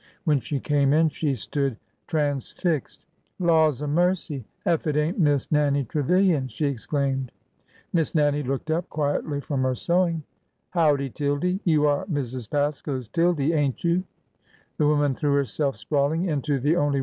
When 0.23 0.39
she 0.39 0.59
came 0.59 0.93
in, 0.93 1.09
she 1.09 1.35
stood 1.35 1.77
transfixed.'' 2.07 3.05
Laws 3.49 3.83
a 3.83 3.87
mercy! 3.87 4.45
Ef 4.65 4.87
it 4.87 4.97
ain't 4.97 5.19
Miss 5.19 5.51
Nannie 5.51 5.83
Trevilian 5.83 6.45
1" 6.45 6.47
she 6.47 6.65
exclaimed. 6.65 7.31
Miss 7.93 8.15
Nannie 8.15 8.41
looked 8.41 8.71
up 8.71 8.89
quietly 8.89 9.39
from 9.41 9.61
her 9.61 9.75
sewing. 9.75 10.23
358 10.73 10.81
ORDER 10.81 10.81
NO. 10.81 10.83
11 10.95 10.97
''Howdy, 10.97 11.15
Tildy! 11.15 11.61
You 11.71 11.85
are 11.85 12.05
Mrs. 12.07 12.49
Pasco^s 12.49 13.11
Tildy, 13.11 13.53
ain't 13.53 13.75
1 13.83 13.91
you?"] 13.91 14.03
The 14.79 14.87
woman 14.87 15.13
threw 15.13 15.35
herself 15.35 15.77
sprawling 15.77 16.25
into 16.25 16.59
the 16.59 16.75
only 16.77 16.99